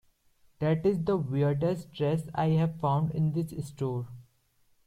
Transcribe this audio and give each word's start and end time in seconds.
That 0.57 0.83
is 0.83 1.03
the 1.03 1.15
weirdest 1.15 1.91
dress 1.93 2.23
I 2.33 2.47
have 2.57 2.79
found 2.79 3.11
in 3.11 3.33
this 3.33 3.51
store. 3.67 4.07